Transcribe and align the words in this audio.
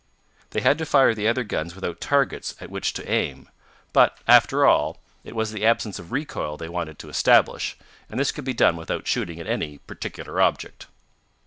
They 0.49 0.61
had 0.61 0.79
to 0.79 0.85
fire 0.87 1.13
the 1.13 1.27
other 1.27 1.43
guns 1.43 1.75
without 1.75 2.01
targets 2.01 2.55
at 2.59 2.71
which 2.71 2.93
to 2.93 3.07
aim. 3.07 3.49
But, 3.93 4.17
after 4.27 4.65
all, 4.65 4.99
it 5.23 5.35
was 5.35 5.51
the 5.51 5.63
absence 5.63 5.99
of 5.99 6.11
recoil 6.11 6.57
they 6.57 6.69
wanted 6.69 6.97
to 6.97 7.09
establish, 7.09 7.77
and 8.09 8.19
this 8.19 8.31
could 8.31 8.43
be 8.43 8.55
done 8.55 8.77
without 8.77 9.05
shooting 9.05 9.39
at 9.39 9.45
any 9.45 9.77
particular 9.77 10.41
object. 10.41 10.87